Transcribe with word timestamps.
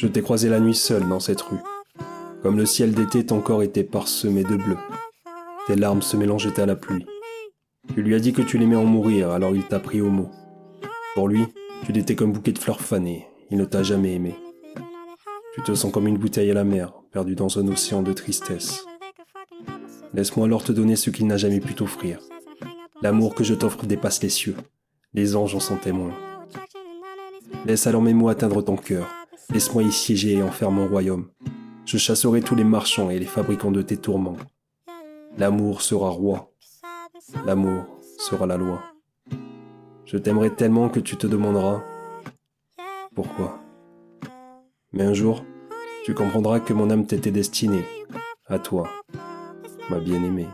Je 0.00 0.06
t'ai 0.06 0.22
croisé 0.22 0.48
la 0.48 0.60
nuit 0.60 0.74
seule 0.74 1.06
dans 1.10 1.20
cette 1.20 1.42
rue. 1.42 1.58
Comme 2.42 2.56
le 2.56 2.64
ciel 2.64 2.94
d'été, 2.94 3.26
ton 3.26 3.42
corps 3.42 3.62
était 3.62 3.84
parsemé 3.84 4.44
de 4.44 4.56
bleu. 4.56 4.78
Tes 5.66 5.76
larmes 5.76 6.00
se 6.00 6.16
mélangeaient 6.16 6.58
à 6.58 6.64
la 6.64 6.74
pluie. 6.74 7.04
Tu 7.94 8.00
lui 8.00 8.14
as 8.14 8.18
dit 8.18 8.32
que 8.32 8.40
tu 8.40 8.56
l'aimais 8.56 8.76
en 8.76 8.86
mourir, 8.86 9.28
alors 9.28 9.54
il 9.54 9.64
t'a 9.64 9.78
pris 9.78 10.00
au 10.00 10.08
mot. 10.08 10.30
Pour 11.14 11.28
lui, 11.28 11.44
tu 11.84 11.92
n'étais 11.92 12.16
qu'un 12.16 12.28
bouquet 12.28 12.52
de 12.52 12.58
fleurs 12.58 12.80
fanées. 12.80 13.26
Il 13.50 13.58
ne 13.58 13.66
t'a 13.66 13.82
jamais 13.82 14.14
aimé. 14.14 14.34
Tu 15.52 15.60
te 15.60 15.74
sens 15.74 15.92
comme 15.92 16.06
une 16.06 16.16
bouteille 16.16 16.50
à 16.50 16.54
la 16.54 16.64
mer, 16.64 16.94
perdue 17.12 17.34
dans 17.34 17.58
un 17.58 17.68
océan 17.68 18.00
de 18.02 18.14
tristesse. 18.14 18.86
Laisse-moi 20.14 20.46
alors 20.46 20.64
te 20.64 20.72
donner 20.72 20.96
ce 20.96 21.10
qu'il 21.10 21.26
n'a 21.26 21.36
jamais 21.36 21.60
pu 21.60 21.74
t'offrir. 21.74 22.20
L'amour 23.02 23.34
que 23.34 23.44
je 23.44 23.52
t'offre 23.52 23.84
dépasse 23.84 24.22
les 24.22 24.30
cieux. 24.30 24.56
Les 25.12 25.36
anges 25.36 25.56
en 25.56 25.60
sont 25.60 25.76
témoins. 25.76 26.14
Laisse 27.66 27.86
alors 27.86 28.00
mes 28.00 28.14
mots 28.14 28.30
atteindre 28.30 28.62
ton 28.62 28.78
cœur. 28.78 29.19
Laisse-moi 29.52 29.82
y 29.82 29.92
siéger 29.92 30.34
et 30.34 30.42
en 30.42 30.50
faire 30.50 30.70
mon 30.70 30.86
royaume. 30.86 31.28
Je 31.84 31.98
chasserai 31.98 32.40
tous 32.40 32.54
les 32.54 32.64
marchands 32.64 33.10
et 33.10 33.18
les 33.18 33.26
fabricants 33.26 33.72
de 33.72 33.82
tes 33.82 33.96
tourments. 33.96 34.36
L'amour 35.38 35.82
sera 35.82 36.10
roi. 36.10 36.52
L'amour 37.46 37.84
sera 38.18 38.46
la 38.46 38.56
loi. 38.56 38.82
Je 40.04 40.16
t'aimerai 40.18 40.54
tellement 40.54 40.88
que 40.88 41.00
tu 41.00 41.16
te 41.16 41.26
demanderas 41.26 41.82
pourquoi. 43.14 43.58
Mais 44.92 45.02
un 45.02 45.14
jour, 45.14 45.44
tu 46.04 46.14
comprendras 46.14 46.60
que 46.60 46.72
mon 46.72 46.90
âme 46.90 47.06
t'était 47.06 47.30
destinée, 47.30 47.84
à 48.46 48.58
toi, 48.58 48.88
ma 49.88 49.98
bien-aimée. 49.98 50.48